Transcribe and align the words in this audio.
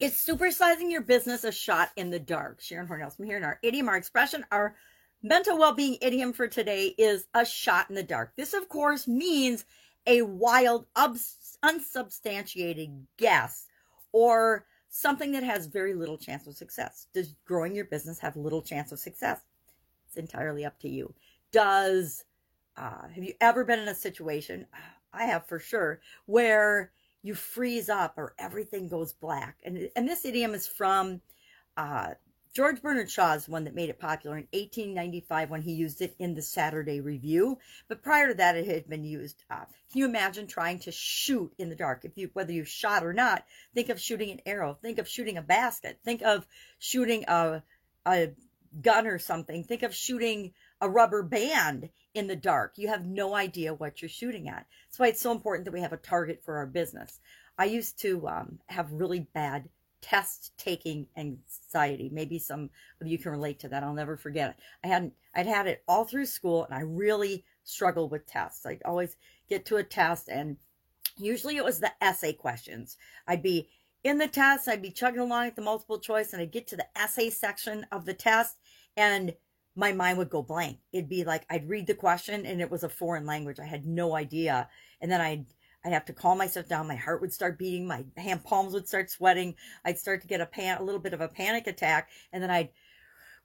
Is 0.00 0.14
supersizing 0.14 0.90
your 0.90 1.02
business 1.02 1.44
a 1.44 1.52
shot 1.52 1.90
in 1.94 2.08
the 2.08 2.18
dark? 2.18 2.62
Sharon 2.62 2.88
Hornell 2.88 3.14
from 3.14 3.26
here 3.26 3.36
in 3.36 3.44
our 3.44 3.58
idiom, 3.62 3.86
our 3.90 3.98
expression, 3.98 4.46
our 4.50 4.74
mental 5.22 5.58
well-being 5.58 5.98
idiom 6.00 6.32
for 6.32 6.48
today 6.48 6.94
is 6.96 7.26
a 7.34 7.44
shot 7.44 7.90
in 7.90 7.94
the 7.94 8.02
dark. 8.02 8.32
This, 8.34 8.54
of 8.54 8.66
course, 8.70 9.06
means 9.06 9.66
a 10.06 10.22
wild, 10.22 10.86
unsubstantiated 11.62 13.06
guess 13.18 13.66
or 14.12 14.64
something 14.88 15.32
that 15.32 15.42
has 15.42 15.66
very 15.66 15.92
little 15.92 16.16
chance 16.16 16.46
of 16.46 16.56
success. 16.56 17.08
Does 17.12 17.34
growing 17.44 17.74
your 17.74 17.84
business 17.84 18.18
have 18.20 18.36
little 18.36 18.62
chance 18.62 18.92
of 18.92 18.98
success? 18.98 19.42
It's 20.06 20.16
entirely 20.16 20.64
up 20.64 20.78
to 20.80 20.88
you. 20.88 21.12
Does 21.52 22.24
uh, 22.74 23.06
have 23.14 23.22
you 23.22 23.34
ever 23.42 23.64
been 23.64 23.80
in 23.80 23.88
a 23.88 23.94
situation? 23.94 24.66
I 25.12 25.24
have 25.24 25.46
for 25.46 25.58
sure, 25.58 26.00
where 26.24 26.90
you 27.22 27.34
freeze 27.34 27.88
up 27.88 28.14
or 28.16 28.34
everything 28.38 28.88
goes 28.88 29.12
black. 29.12 29.56
And, 29.64 29.90
and 29.94 30.08
this 30.08 30.24
idiom 30.24 30.54
is 30.54 30.66
from 30.66 31.20
uh, 31.76 32.14
George 32.52 32.82
Bernard 32.82 33.10
Shaw's 33.10 33.48
one 33.48 33.64
that 33.64 33.74
made 33.74 33.90
it 33.90 34.00
popular 34.00 34.36
in 34.36 34.48
1895 34.52 35.50
when 35.50 35.62
he 35.62 35.72
used 35.72 36.02
it 36.02 36.16
in 36.18 36.34
the 36.34 36.42
Saturday 36.42 37.00
Review. 37.00 37.58
But 37.88 38.02
prior 38.02 38.28
to 38.28 38.34
that, 38.34 38.56
it 38.56 38.66
had 38.66 38.88
been 38.88 39.04
used. 39.04 39.44
Uh, 39.48 39.66
can 39.90 39.98
you 39.98 40.06
imagine 40.06 40.46
trying 40.46 40.80
to 40.80 40.92
shoot 40.92 41.52
in 41.58 41.68
the 41.68 41.76
dark? 41.76 42.04
If 42.04 42.16
you, 42.16 42.30
whether 42.32 42.52
you 42.52 42.64
shot 42.64 43.04
or 43.04 43.12
not, 43.12 43.44
think 43.74 43.88
of 43.88 44.00
shooting 44.00 44.32
an 44.32 44.40
arrow. 44.46 44.76
Think 44.82 44.98
of 44.98 45.08
shooting 45.08 45.36
a 45.36 45.42
basket. 45.42 46.00
Think 46.04 46.22
of 46.22 46.44
shooting 46.78 47.24
a, 47.28 47.62
a 48.04 48.30
gun 48.82 49.06
or 49.06 49.18
something. 49.18 49.62
Think 49.62 49.82
of 49.84 49.94
shooting 49.94 50.52
a 50.80 50.88
rubber 50.88 51.22
band 51.22 51.88
in 52.14 52.26
the 52.26 52.36
dark. 52.36 52.74
You 52.76 52.88
have 52.88 53.06
no 53.06 53.34
idea 53.34 53.74
what 53.74 54.00
you're 54.02 54.08
shooting 54.08 54.48
at. 54.48 54.66
That's 54.86 54.98
why 54.98 55.08
it's 55.08 55.20
so 55.20 55.32
important 55.32 55.64
that 55.64 55.74
we 55.74 55.80
have 55.80 55.92
a 55.92 55.98
target 55.98 56.42
for 56.44 56.56
our 56.56 56.66
business. 56.66 57.20
I 57.58 57.66
used 57.66 58.00
to 58.00 58.26
um, 58.26 58.58
have 58.66 58.92
really 58.92 59.28
bad 59.34 59.68
test 60.00 60.52
taking 60.56 61.06
anxiety. 61.16 62.10
Maybe 62.12 62.38
some 62.38 62.70
of 63.00 63.06
you 63.06 63.18
can 63.18 63.32
relate 63.32 63.58
to 63.60 63.68
that. 63.68 63.82
I'll 63.82 63.92
never 63.92 64.16
forget 64.16 64.50
it. 64.50 64.56
I 64.82 64.88
hadn't, 64.88 65.12
I'd 65.34 65.46
had 65.46 65.66
it 65.66 65.84
all 65.86 66.04
through 66.04 66.26
school 66.26 66.64
and 66.64 66.74
I 66.74 66.80
really 66.80 67.44
struggled 67.64 68.10
with 68.10 68.26
tests. 68.26 68.64
I'd 68.64 68.82
always 68.84 69.16
get 69.48 69.66
to 69.66 69.76
a 69.76 69.84
test 69.84 70.28
and 70.28 70.56
usually 71.18 71.56
it 71.56 71.64
was 71.64 71.80
the 71.80 71.92
essay 72.00 72.32
questions. 72.32 72.96
I'd 73.26 73.42
be 73.42 73.68
in 74.02 74.16
the 74.16 74.28
test, 74.28 74.66
I'd 74.66 74.80
be 74.80 74.90
chugging 74.90 75.20
along 75.20 75.48
at 75.48 75.56
the 75.56 75.62
multiple 75.62 75.98
choice 75.98 76.32
and 76.32 76.40
I'd 76.40 76.52
get 76.52 76.66
to 76.68 76.76
the 76.76 76.86
essay 76.96 77.28
section 77.28 77.86
of 77.92 78.06
the 78.06 78.14
test 78.14 78.56
and 78.96 79.34
my 79.76 79.92
mind 79.92 80.18
would 80.18 80.30
go 80.30 80.42
blank. 80.42 80.78
It'd 80.92 81.08
be 81.08 81.24
like 81.24 81.44
I'd 81.50 81.68
read 81.68 81.86
the 81.86 81.94
question 81.94 82.46
and 82.46 82.60
it 82.60 82.70
was 82.70 82.82
a 82.82 82.88
foreign 82.88 83.26
language. 83.26 83.58
I 83.60 83.66
had 83.66 83.86
no 83.86 84.14
idea. 84.14 84.68
And 85.00 85.10
then 85.10 85.20
I'd 85.20 85.46
I'd 85.84 85.92
have 85.92 86.04
to 86.06 86.12
calm 86.12 86.38
myself 86.38 86.68
down. 86.68 86.88
My 86.88 86.96
heart 86.96 87.20
would 87.22 87.32
start 87.32 87.58
beating. 87.58 87.86
My 87.86 88.04
hand 88.16 88.44
palms 88.44 88.74
would 88.74 88.86
start 88.86 89.10
sweating. 89.10 89.54
I'd 89.84 89.98
start 89.98 90.20
to 90.22 90.28
get 90.28 90.42
a 90.42 90.46
pan, 90.46 90.78
a 90.78 90.82
little 90.82 91.00
bit 91.00 91.14
of 91.14 91.22
a 91.22 91.28
panic 91.28 91.66
attack. 91.66 92.10
And 92.32 92.42
then 92.42 92.50
I'd 92.50 92.68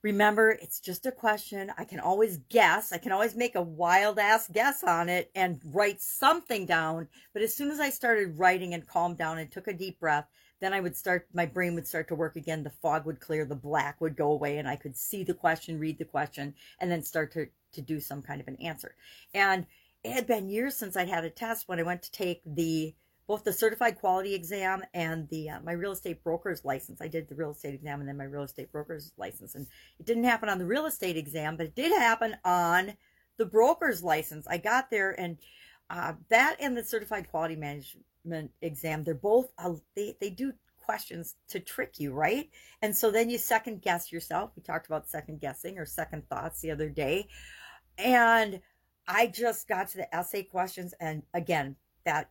remember 0.06 0.52
it's 0.52 0.80
just 0.80 1.08
a 1.08 1.12
question. 1.12 1.72
I 1.80 1.84
can 1.84 2.00
always 2.00 2.38
guess. 2.50 2.94
I 2.94 3.00
can 3.00 3.12
always 3.12 3.36
make 3.36 3.56
a 3.56 3.62
wild 3.62 4.20
ass 4.20 4.48
guess 4.48 4.84
on 4.84 5.10
it 5.10 5.32
and 5.34 5.60
write 5.74 6.00
something 6.00 6.68
down. 6.68 7.08
But 7.34 7.42
as 7.42 7.56
soon 7.56 7.72
as 7.72 7.80
I 7.80 7.90
started 7.90 8.38
writing 8.38 8.76
and 8.76 8.88
calmed 8.88 9.18
down 9.18 9.40
and 9.40 9.52
took 9.52 9.68
a 9.68 9.74
deep 9.74 10.00
breath, 10.00 10.28
then 10.62 10.74
I 10.74 10.80
would 10.80 10.96
start, 10.96 11.28
my 11.34 11.48
brain 11.48 11.74
would 11.74 11.88
start 11.88 12.08
to 12.10 12.16
work 12.16 12.36
again. 12.36 12.62
The 12.62 12.70
fog 12.70 13.08
would 13.08 13.20
clear, 13.20 13.46
the 13.46 13.56
black 13.56 14.00
would 14.00 14.16
go 14.16 14.32
away, 14.32 14.60
and 14.60 14.68
I 14.68 14.76
could 14.76 14.96
see 14.96 15.24
the 15.24 15.34
question, 15.34 15.80
read 15.80 15.98
the 15.98 16.06
question, 16.06 16.54
and 16.80 16.92
then 16.92 17.02
start 17.02 17.32
to, 17.34 17.48
to 17.74 17.82
do 17.82 18.00
some 18.00 18.22
kind 18.22 18.40
of 18.40 18.48
an 18.48 18.58
answer. 18.58 18.94
And 19.34 19.66
it 20.04 20.12
had 20.12 20.28
been 20.28 20.50
years 20.50 20.78
since 20.78 20.96
I'd 20.96 21.10
had 21.10 21.26
a 21.26 21.32
test 21.32 21.68
when 21.68 21.80
I 21.80 21.84
went 21.84 22.04
to 22.04 22.12
take 22.12 22.44
the 22.46 22.94
both 23.28 23.44
the 23.44 23.54
certified 23.54 24.00
quality 24.00 24.34
exam 24.34 24.84
and 24.94 25.28
the 25.30 25.50
uh, 25.50 25.60
my 25.64 25.72
real 25.72 25.92
estate 25.92 26.24
broker's 26.24 26.64
license. 26.64 27.02
I 27.02 27.08
did 27.08 27.28
the 27.28 27.36
real 27.36 27.52
estate 27.52 27.74
exam 27.74 28.00
and 28.00 28.08
then 28.08 28.18
my 28.18 28.26
real 28.26 28.44
estate 28.44 28.72
broker's 28.72 29.12
license, 29.18 29.56
and 29.56 29.68
it 30.00 30.06
didn't 30.06 30.26
happen 30.26 30.50
on 30.50 30.60
the 30.60 30.66
real 30.66 30.86
estate 30.86 31.18
exam, 31.18 31.58
but 31.58 31.68
it 31.68 31.76
did 31.76 31.92
happen 31.92 32.36
on 32.46 32.94
the 33.38 33.46
broker's 33.46 34.04
license. 34.04 34.48
I 34.48 34.58
got 34.58 34.90
there 34.90 35.20
and 35.20 35.38
uh, 35.90 36.14
that 36.30 36.56
and 36.60 36.76
the 36.76 36.84
certified 36.84 37.30
quality 37.30 37.56
management 37.56 38.52
exam, 38.62 39.04
they're 39.04 39.14
both, 39.14 39.52
uh, 39.58 39.74
they, 39.96 40.16
they 40.20 40.30
do 40.30 40.54
questions 40.84 41.36
to 41.50 41.60
trick 41.60 42.00
you, 42.00 42.14
right? 42.14 42.50
And 42.82 42.96
so 42.96 43.12
then 43.12 43.30
you 43.30 43.38
second 43.38 43.82
guess 43.82 44.12
yourself. 44.12 44.52
We 44.56 44.64
talked 44.64 44.88
about 44.88 45.08
second 45.08 45.42
guessing 45.42 45.78
or 45.78 45.86
second 45.86 46.28
thoughts 46.30 46.62
the 46.62 46.72
other 46.72 46.90
day. 46.90 47.28
And 47.98 48.62
I 49.08 49.28
just 49.28 49.68
got 49.68 49.90
to 49.90 49.98
the 49.98 50.16
essay 50.16 50.44
questions. 50.44 50.94
And 51.00 51.24
again, 51.34 51.76
that 52.06 52.30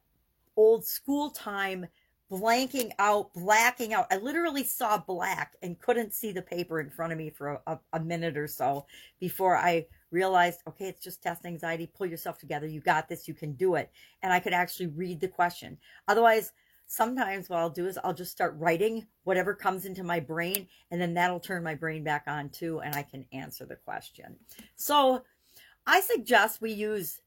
old 0.57 0.85
school 0.85 1.31
time 1.31 1.87
blanking 2.31 2.91
out, 2.99 3.33
blacking 3.35 3.93
out. 3.93 4.07
I 4.11 4.17
literally 4.17 4.65
saw 4.65 4.99
black 4.99 5.55
and 5.63 5.79
couldn't 5.79 6.15
see 6.15 6.33
the 6.33 6.43
paper 6.43 6.81
in 6.81 6.91
front 6.91 7.13
of 7.13 7.19
me 7.19 7.31
for 7.31 7.61
a, 7.67 7.79
a, 7.93 8.01
minute 8.01 8.37
or 8.37 8.49
so 8.49 8.87
before 9.21 9.57
I 9.57 9.87
realized, 10.11 10.61
okay, 10.67 10.87
it's 10.87 11.03
just 11.03 11.23
test 11.23 11.45
anxiety. 11.45 11.91
Pull 11.95 12.07
yourself 12.07 12.39
together. 12.39 12.67
You 12.67 12.81
got 12.81 13.09
this. 13.09 13.29
You 13.29 13.35
can 13.35 13.53
do 13.53 13.75
it. 13.75 13.91
And 14.23 14.33
I 14.33 14.41
could 14.41 14.53
actually 14.55 14.87
read 14.89 15.21
the 15.21 15.29
question. 15.29 15.79
Otherwise, 16.09 16.53
sometimes 16.87 17.49
what 17.49 17.59
I'll 17.59 17.71
do 17.71 17.87
is 17.87 17.99
I'll 18.03 18.15
just 18.15 18.33
start 18.33 18.57
writing 18.59 19.07
whatever 19.25 19.55
comes 19.55 19.85
into 19.85 20.03
my 20.03 20.21
brain, 20.21 20.67
and 20.91 21.01
then 21.01 21.15
that'll 21.15 21.41
turn 21.41 21.63
my 21.63 21.75
brain 21.75 22.05
back 22.05 22.25
on 22.27 22.49
too, 22.51 22.81
and 22.81 22.95
I 22.95 23.03
can 23.03 23.25
answer 23.33 23.67
the 23.67 23.77
question. 23.77 24.37
So 24.77 25.23
I 25.87 26.01
suggest 26.01 26.61
we 26.61 26.73
use 26.73 27.21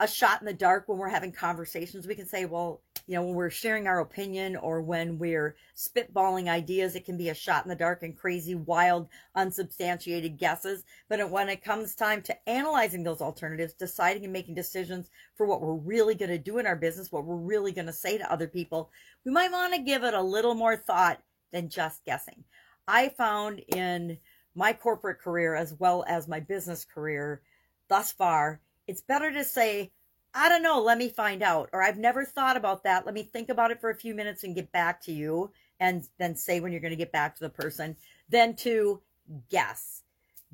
a 0.00 0.06
shot 0.06 0.40
in 0.40 0.46
the 0.46 0.52
dark 0.52 0.86
when 0.86 0.98
we're 0.98 1.08
having 1.08 1.32
conversations. 1.32 2.06
We 2.06 2.14
can 2.14 2.26
say, 2.26 2.44
well, 2.44 2.82
you 3.06 3.14
know, 3.14 3.22
when 3.22 3.34
we're 3.34 3.50
sharing 3.50 3.86
our 3.86 4.00
opinion 4.00 4.54
or 4.56 4.80
when 4.80 5.18
we're 5.18 5.56
spitballing 5.74 6.48
ideas, 6.48 6.94
it 6.94 7.04
can 7.04 7.16
be 7.16 7.30
a 7.30 7.34
shot 7.34 7.64
in 7.64 7.68
the 7.68 7.74
dark 7.74 8.02
and 8.02 8.16
crazy, 8.16 8.54
wild, 8.54 9.08
unsubstantiated 9.34 10.38
guesses. 10.38 10.84
But 11.08 11.30
when 11.30 11.48
it 11.48 11.64
comes 11.64 11.94
time 11.94 12.22
to 12.22 12.48
analyzing 12.48 13.02
those 13.02 13.20
alternatives, 13.20 13.72
deciding 13.72 14.24
and 14.24 14.32
making 14.32 14.54
decisions 14.54 15.10
for 15.36 15.46
what 15.46 15.62
we're 15.62 15.74
really 15.74 16.14
going 16.14 16.30
to 16.30 16.38
do 16.38 16.58
in 16.58 16.66
our 16.66 16.76
business, 16.76 17.10
what 17.10 17.24
we're 17.24 17.36
really 17.36 17.72
going 17.72 17.86
to 17.86 17.92
say 17.92 18.18
to 18.18 18.32
other 18.32 18.46
people, 18.46 18.90
we 19.24 19.32
might 19.32 19.50
want 19.50 19.74
to 19.74 19.80
give 19.80 20.04
it 20.04 20.14
a 20.14 20.22
little 20.22 20.54
more 20.54 20.76
thought 20.76 21.20
than 21.50 21.68
just 21.68 22.04
guessing. 22.04 22.44
I 22.86 23.08
found 23.08 23.60
in 23.60 24.18
my 24.54 24.72
corporate 24.72 25.20
career 25.20 25.54
as 25.54 25.74
well 25.78 26.04
as 26.06 26.28
my 26.28 26.40
business 26.40 26.84
career 26.84 27.42
thus 27.88 28.12
far, 28.12 28.60
it's 28.88 29.02
better 29.02 29.30
to 29.30 29.44
say, 29.44 29.92
I 30.34 30.48
don't 30.48 30.62
know, 30.62 30.80
let 30.80 30.98
me 30.98 31.08
find 31.08 31.42
out. 31.42 31.70
Or 31.72 31.82
I've 31.82 31.98
never 31.98 32.24
thought 32.24 32.56
about 32.56 32.82
that. 32.84 33.06
Let 33.06 33.14
me 33.14 33.22
think 33.22 33.48
about 33.48 33.70
it 33.70 33.80
for 33.80 33.90
a 33.90 33.94
few 33.94 34.14
minutes 34.14 34.42
and 34.42 34.54
get 34.54 34.72
back 34.72 35.00
to 35.02 35.12
you. 35.12 35.52
And 35.78 36.08
then 36.18 36.34
say 36.34 36.58
when 36.58 36.72
you're 36.72 36.80
going 36.80 36.90
to 36.90 36.96
get 36.96 37.12
back 37.12 37.36
to 37.36 37.44
the 37.44 37.50
person. 37.50 37.96
Then 38.28 38.56
to 38.56 39.00
guess. 39.48 40.02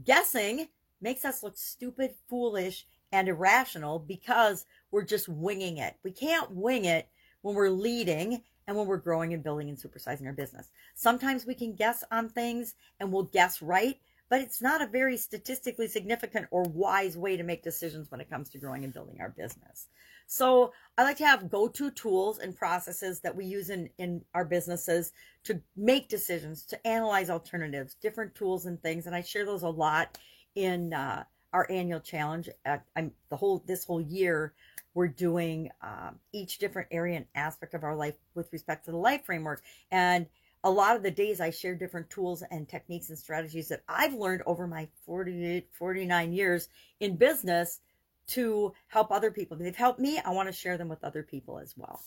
Guessing 0.05 0.69
makes 1.00 1.25
us 1.25 1.43
look 1.43 1.56
stupid, 1.56 2.15
foolish, 2.28 2.87
and 3.12 3.28
irrational 3.28 4.00
because 4.00 4.67
we're 4.91 5.05
just 5.05 5.28
winging 5.28 5.78
it. 5.78 5.97
We 6.03 6.11
can't 6.11 6.50
wing 6.50 6.84
it 6.84 7.09
when 7.43 7.55
we're 7.55 7.71
leading 7.71 8.43
and 8.67 8.77
when 8.77 8.87
we're 8.87 8.97
growing 8.97 9.33
and 9.33 9.43
building 9.43 9.69
and 9.69 9.78
supersizing 9.78 10.27
our 10.27 10.33
business. 10.33 10.71
Sometimes 10.94 11.47
we 11.47 11.55
can 11.55 11.75
guess 11.75 12.03
on 12.11 12.28
things 12.28 12.75
and 12.99 13.12
we'll 13.12 13.25
guess 13.25 13.62
right, 13.62 13.99
but 14.29 14.41
it's 14.41 14.62
not 14.62 14.83
a 14.83 14.87
very 14.87 15.17
statistically 15.17 15.89
significant 15.89 16.47
or 16.51 16.62
wise 16.65 17.17
way 17.17 17.37
to 17.37 17.43
make 17.43 17.62
decisions 17.62 18.11
when 18.11 18.21
it 18.21 18.31
comes 18.31 18.49
to 18.51 18.59
growing 18.59 18.85
and 18.85 18.93
building 18.93 19.19
our 19.21 19.31
business. 19.31 19.89
So 20.27 20.73
I 20.97 21.03
like 21.03 21.19
to 21.19 21.27
have 21.27 21.51
go-to 21.51 21.91
tools 21.91 22.39
and 22.39 22.57
processes 22.57 23.21
that 23.21 23.37
we 23.37 23.45
use 23.45 23.71
in, 23.71 23.91
in 23.99 24.23
our 24.35 24.45
businesses 24.45 25.12
to 25.45 25.61
make 25.77 26.09
decisions, 26.09 26.65
to 26.67 26.87
analyze 26.87 27.29
alternatives, 27.29 27.95
different 27.95 28.35
tools 28.35 28.67
and 28.67 28.81
things. 28.81 29.07
And 29.07 29.15
I 29.15 29.21
share 29.21 29.45
those 29.45 29.62
a 29.62 29.69
lot 29.69 30.19
in 30.55 30.95
uh, 30.95 31.25
our 31.53 31.67
annual 31.71 32.01
challenge. 32.01 32.49
At, 32.65 32.85
I'm 32.97 33.12
the 33.29 33.37
whole, 33.37 33.62
this 33.67 33.85
whole 33.85 34.01
year, 34.01 34.55
we're 34.95 35.09
doing 35.09 35.71
um, 35.83 36.19
each 36.33 36.59
different 36.59 36.89
area 36.91 37.17
and 37.17 37.27
aspect 37.35 37.75
of 37.75 37.85
our 37.85 37.97
life 37.97 38.15
with 38.35 38.53
respect 38.53 38.87
to 38.87 38.93
the 38.93 38.97
life 38.97 39.27
framework. 39.27 39.62
And 39.91 40.27
a 40.64 40.70
lot 40.70 40.96
of 40.96 41.02
the 41.02 41.11
days 41.11 41.40
I 41.40 41.50
share 41.50 41.75
different 41.75 42.08
tools 42.08 42.43
and 42.50 42.66
techniques 42.66 43.11
and 43.11 43.19
strategies 43.19 43.69
that 43.69 43.82
I've 43.87 44.14
learned 44.14 44.43
over 44.46 44.66
my 44.66 44.88
48, 45.05 45.69
49 45.72 46.32
years 46.32 46.69
in 47.00 47.16
business 47.16 47.81
to 48.28 48.72
help 48.88 49.12
other 49.12 49.31
people. 49.31 49.58
They've 49.58 49.76
helped 49.76 50.00
me. 50.00 50.19
I 50.25 50.31
want 50.31 50.49
to 50.49 50.52
share 50.55 50.78
them 50.78 50.88
with 50.88 51.05
other 51.05 51.22
people 51.22 51.58
as 51.58 51.75
well. 51.76 52.00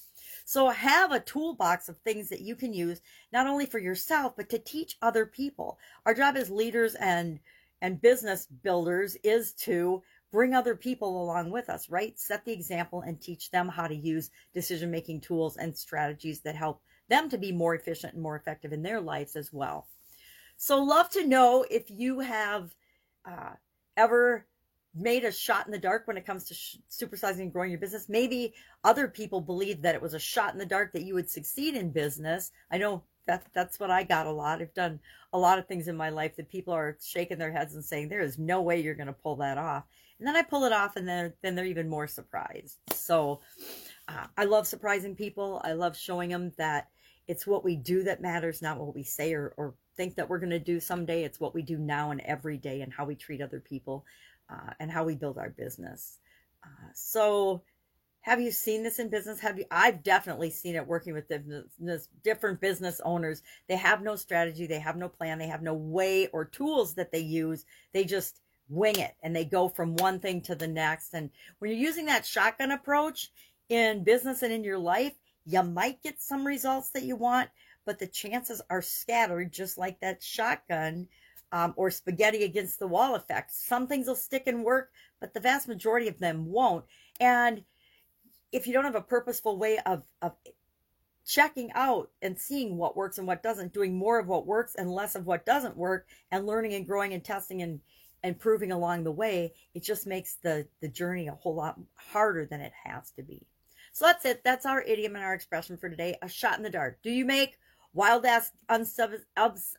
So 0.44 0.70
have 0.70 1.12
a 1.12 1.20
toolbox 1.20 1.88
of 1.88 2.00
things 2.00 2.30
that 2.30 2.42
you 2.42 2.56
can 2.56 2.74
use 2.74 3.00
not 3.32 3.46
only 3.46 3.68
for 3.68 3.78
yourself, 3.78 4.34
but 4.36 4.50
to 4.50 4.58
teach 4.58 4.98
other 5.04 5.28
people. 5.28 5.78
Our 6.08 6.16
job 6.16 6.36
as 6.36 6.50
leaders 6.50 6.96
and, 6.96 7.40
and 7.80 8.02
business 8.02 8.48
builders 8.48 9.16
is 9.24 9.54
to 9.54 10.02
bring 10.32 10.54
other 10.54 10.76
people 10.76 11.24
along 11.24 11.52
with 11.52 11.70
us, 11.70 11.90
right? 11.90 12.18
Set 12.20 12.44
the 12.46 12.52
example 12.52 13.02
and 13.02 13.20
teach 13.20 13.50
them 13.52 13.68
how 13.68 13.88
to 13.88 13.96
use 13.96 14.30
decision 14.54 14.92
making 14.92 15.22
tools 15.22 15.58
and 15.58 15.76
strategies 15.76 16.42
that 16.42 16.56
help 16.56 16.82
them 17.10 17.30
to 17.30 17.38
be 17.38 17.52
more 17.52 17.76
efficient 17.76 18.14
and 18.14 18.22
more 18.22 18.36
effective 18.36 18.74
in 18.74 18.84
their 18.84 19.00
lives 19.00 19.36
as 19.36 19.54
well. 19.54 19.88
So 20.58 20.84
love 20.84 21.10
to 21.12 21.26
know 21.26 21.66
if 21.70 21.90
you 21.90 22.20
have 22.20 22.76
uh, 23.26 23.52
ever 23.96 24.48
made 24.96 25.24
a 25.24 25.32
shot 25.32 25.66
in 25.66 25.72
the 25.72 25.78
dark 25.78 26.08
when 26.08 26.18
it 26.18 26.26
comes 26.26 26.46
to 26.46 26.54
sh- 26.54 26.78
supersizing 26.90 27.42
and 27.42 27.54
growing 27.54 27.70
your 27.70 27.80
business. 27.80 28.10
Maybe 28.10 28.54
other 28.84 29.08
people 29.08 29.42
believe 29.42 29.82
that 29.84 29.96
it 29.96 30.02
was 30.02 30.14
a 30.14 30.20
shot 30.20 30.54
in 30.54 30.60
the 30.60 30.66
dark 30.66 30.92
that 30.94 31.04
you 31.04 31.14
would 31.14 31.30
succeed 31.30 31.76
in 31.76 31.92
business. 31.92 32.52
I 32.72 32.78
know 32.78 33.04
that 33.28 33.46
that's 33.54 33.80
what 33.80 33.92
I 33.92 34.04
got 34.04 34.26
a 34.26 34.32
lot. 34.32 34.62
I've 34.62 34.74
done 34.74 35.00
a 35.34 35.38
lot 35.38 35.60
of 35.60 35.68
things 35.68 35.88
in 35.88 35.96
my 35.96 36.10
life 36.10 36.36
that 36.36 36.50
people 36.50 36.74
are 36.74 36.98
shaking 37.02 37.38
their 37.38 37.52
heads 37.52 37.76
and 37.76 37.86
saying 37.86 38.10
there 38.10 38.22
is 38.22 38.40
no 38.40 38.62
way 38.62 38.80
you're 38.80 38.96
going 38.96 39.08
to 39.08 39.14
pull 39.14 39.36
that 39.38 39.58
off. 39.58 39.84
And 40.20 40.28
then 40.28 40.36
I 40.36 40.42
pull 40.42 40.64
it 40.64 40.74
off, 40.74 40.96
and 40.96 41.08
then 41.08 41.34
then 41.44 41.54
they're 41.54 41.66
even 41.66 41.88
more 41.88 42.08
surprised. 42.08 42.78
So 42.92 43.42
uh, 44.08 44.26
I 44.36 44.46
love 44.46 44.66
surprising 44.66 45.16
people. 45.16 45.62
I 45.64 45.74
love 45.74 45.96
showing 45.96 46.30
them 46.30 46.52
that 46.58 46.88
it's 47.28 47.46
what 47.46 47.64
we 47.64 47.76
do 47.76 48.04
that 48.04 48.22
matters, 48.22 48.62
not 48.62 48.80
what 48.80 48.96
we 48.96 49.04
say 49.04 49.34
or, 49.34 49.54
or 49.58 49.76
think 49.96 50.16
that 50.16 50.28
we're 50.28 50.40
going 50.40 50.50
to 50.50 50.60
do 50.60 50.80
someday. 50.80 51.24
It's 51.24 51.40
what 51.40 51.54
we 51.54 51.62
do 51.62 51.78
now 51.78 52.12
and 52.12 52.22
every 52.22 52.58
day, 52.58 52.82
and 52.82 52.92
how 52.92 53.06
we 53.06 53.16
treat 53.16 53.42
other 53.42 53.60
people, 53.60 54.06
uh, 54.50 54.72
and 54.80 54.90
how 54.90 55.04
we 55.04 55.16
build 55.16 55.38
our 55.38 55.50
business. 55.50 56.18
Uh, 56.64 56.90
so 56.96 57.62
have 58.28 58.42
you 58.42 58.52
seen 58.52 58.84
this 58.84 59.00
in 59.00 59.08
business? 59.08 59.40
Have 59.40 59.58
you? 59.58 59.64
I've 59.72 60.04
definitely 60.04 60.50
seen 60.50 60.76
it 60.76 60.86
working 60.86 61.14
with 61.14 61.30
business, 61.30 62.10
different 62.26 62.60
business 62.60 63.00
owners. 63.06 63.42
They 63.70 63.78
have 63.78 64.02
no 64.02 64.18
strategy, 64.18 64.68
they 64.68 64.80
have 64.80 64.98
no 64.98 65.08
plan, 65.08 65.38
they 65.38 65.48
have 65.48 65.62
no 65.62 65.74
way 65.74 66.28
or 66.28 66.44
tools 66.44 66.96
that 66.96 67.14
they 67.14 67.22
use. 67.22 67.64
They 67.94 68.04
just 68.04 68.42
wing 68.68 69.00
it 69.00 69.16
and 69.24 69.34
they 69.34 69.46
go 69.46 69.70
from 69.70 69.96
one 69.96 70.20
thing 70.20 70.42
to 70.42 70.56
the 70.56 70.68
next. 70.68 71.14
And 71.14 71.30
when 71.60 71.72
you're 71.72 71.80
using 71.80 72.08
that 72.08 72.26
shotgun 72.26 72.72
approach 72.72 73.32
in 73.70 74.04
business 74.04 74.42
and 74.42 74.52
in 74.52 74.66
your 74.66 74.78
life, 74.78 75.14
you 75.46 75.64
might 75.64 76.04
get 76.04 76.22
some 76.22 76.46
results 76.46 76.90
that 76.90 77.04
you 77.04 77.16
want, 77.16 77.50
but 77.86 77.98
the 77.98 78.08
chances 78.08 78.62
are 78.70 78.82
scattered, 78.82 79.54
just 79.54 79.78
like 79.78 80.02
that 80.02 80.22
shotgun 80.22 81.08
um, 81.54 81.74
or 81.78 81.90
spaghetti 81.90 82.44
against 82.44 82.78
the 82.80 82.88
wall 82.88 83.16
effect. 83.16 83.54
Some 83.54 83.88
things 83.88 84.06
will 84.06 84.16
stick 84.16 84.48
and 84.48 84.66
work, 84.66 84.92
but 85.22 85.34
the 85.34 85.40
vast 85.40 85.70
majority 85.70 86.10
of 86.10 86.20
them 86.20 86.48
won't. 86.48 86.84
And 87.22 87.64
if 88.52 88.68
you 88.68 88.74
don't 88.74 88.86
have 88.86 88.96
a 88.96 89.02
purposeful 89.02 89.58
way 89.58 89.80
of, 89.86 90.04
of 90.22 90.34
checking 91.26 91.72
out 91.74 92.10
and 92.22 92.40
seeing 92.40 92.78
what 92.78 92.96
works 92.96 93.18
and 93.18 93.28
what 93.28 93.44
doesn't, 93.44 93.74
doing 93.74 93.96
more 93.96 94.20
of 94.20 94.28
what 94.28 94.48
works 94.48 94.76
and 94.76 94.92
less 94.92 95.16
of 95.16 95.26
what 95.26 95.46
doesn't 95.46 95.76
work, 95.76 96.08
and 96.32 96.46
learning 96.46 96.74
and 96.74 96.88
growing 96.88 97.14
and 97.14 97.24
testing 97.24 97.62
and 97.62 97.82
and 98.24 98.40
proving 98.40 98.72
along 98.72 99.04
the 99.04 99.12
way, 99.12 99.54
it 99.76 99.84
just 99.84 100.08
makes 100.08 100.38
the, 100.42 100.68
the 100.82 100.88
journey 100.88 101.28
a 101.28 101.36
whole 101.36 101.56
lot 101.56 101.80
harder 101.96 102.46
than 102.46 102.62
it 102.62 102.74
has 102.84 103.12
to 103.12 103.22
be. 103.22 103.46
So 103.92 104.06
that's 104.06 104.26
it. 104.26 104.44
That's 104.44 104.66
our 104.66 104.82
idiom 104.82 105.16
and 105.16 105.24
our 105.24 105.34
expression 105.34 105.78
for 105.78 105.90
today. 105.90 106.18
A 106.22 106.30
shot 106.30 106.58
in 106.58 106.64
the 106.64 106.70
dark. 106.70 107.00
Do 107.04 107.12
you 107.12 107.26
make 107.26 107.58
wild 107.94 108.26
ass 108.26 108.52
unsub- 108.70 109.24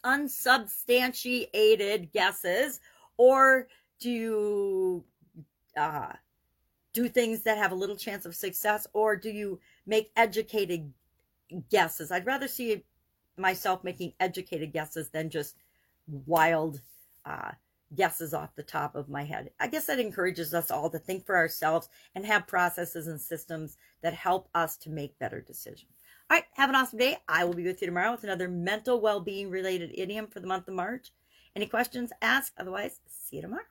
unsubstantiated 0.05 2.13
guesses 2.13 2.81
or 3.17 3.69
do 4.01 4.11
you 4.11 5.05
uh, 5.77 6.13
do 6.93 7.09
things 7.09 7.43
that 7.43 7.59
have 7.59 7.73
a 7.73 7.77
little 7.77 7.97
chance 7.97 8.25
of 8.27 8.35
success 8.35 8.87
or 8.93 9.17
do 9.17 9.31
you 9.31 9.61
make 9.87 10.11
educated 10.17 10.93
guesses? 11.71 12.11
I'd 12.11 12.27
rather 12.27 12.49
see 12.49 12.85
myself 13.37 13.85
making 13.85 14.15
educated 14.21 14.73
guesses 14.73 15.09
than 15.09 15.31
just 15.31 15.57
wild 16.27 16.81
uh, 17.25 17.53
guesses 17.95 18.35
off 18.35 18.55
the 18.55 18.63
top 18.63 18.95
of 18.95 19.09
my 19.09 19.25
head. 19.25 19.51
I 19.61 19.69
guess 19.69 19.87
that 19.87 20.01
encourages 20.01 20.53
us 20.53 20.71
all 20.71 20.91
to 20.91 20.99
think 20.99 21.25
for 21.25 21.37
ourselves 21.37 21.89
and 22.15 22.25
have 22.27 22.47
processes 22.47 23.07
and 23.07 23.21
systems 23.21 23.77
that 24.03 24.15
help 24.15 24.49
us 24.55 24.77
to 24.79 24.91
make 24.91 25.19
better 25.19 25.41
decisions. 25.41 25.93
All 26.31 26.37
right 26.37 26.45
have 26.55 26.69
an 26.69 26.77
awesome 26.77 26.99
day. 26.99 27.19
I 27.29 27.45
will 27.45 27.55
be 27.55 27.65
with 27.65 27.81
you 27.81 27.89
tomorrow 27.89 28.13
with 28.13 28.25
another 28.25 28.49
mental 28.49 29.01
well-being 29.01 29.51
related 29.51 29.93
idiom 29.95 30.27
for 30.27 30.41
the 30.41 30.47
month 30.47 30.69
of 30.69 30.75
march. 30.75 31.11
Any 31.57 31.67
questions 31.67 32.13
ask. 32.21 32.53
Otherwise 32.59 33.01
see 33.09 33.37
you 33.37 33.43
tomorrow 33.43 33.63